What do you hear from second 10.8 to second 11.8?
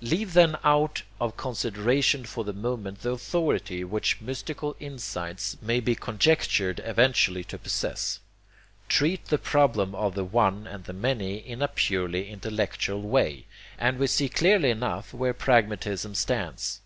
the Many in a